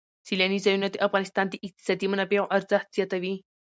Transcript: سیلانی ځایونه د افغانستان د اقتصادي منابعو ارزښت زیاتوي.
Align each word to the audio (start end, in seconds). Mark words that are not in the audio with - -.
سیلانی 0.27 0.59
ځایونه 0.65 0.87
د 0.91 0.95
افغانستان 1.07 1.45
د 1.49 1.53
اقتصادي 1.67 2.07
منابعو 2.11 2.51
ارزښت 2.57 2.87
زیاتوي. 2.97 3.35